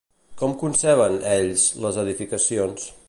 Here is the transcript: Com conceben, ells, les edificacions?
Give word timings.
Com 0.41 0.53
conceben, 0.63 1.17
ells, 1.33 1.67
les 1.85 2.01
edificacions? 2.05 2.91